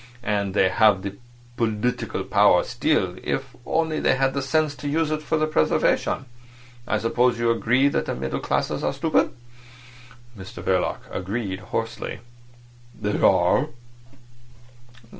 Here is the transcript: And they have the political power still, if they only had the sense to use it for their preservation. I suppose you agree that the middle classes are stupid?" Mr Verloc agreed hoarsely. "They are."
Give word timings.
And 0.23 0.55
they 0.55 0.69
have 0.69 1.03
the 1.03 1.17
political 1.57 2.23
power 2.23 2.63
still, 2.63 3.17
if 3.23 3.53
they 3.53 3.59
only 3.67 4.01
had 4.01 4.33
the 4.33 4.41
sense 4.41 4.73
to 4.77 4.87
use 4.87 5.11
it 5.11 5.21
for 5.21 5.37
their 5.37 5.45
preservation. 5.47 6.25
I 6.87 6.97
suppose 6.97 7.37
you 7.39 7.51
agree 7.51 7.87
that 7.89 8.07
the 8.07 8.15
middle 8.15 8.39
classes 8.39 8.83
are 8.83 8.93
stupid?" 8.93 9.31
Mr 10.35 10.63
Verloc 10.63 11.01
agreed 11.11 11.59
hoarsely. 11.59 12.17
"They 12.99 13.21
are." 13.21 13.67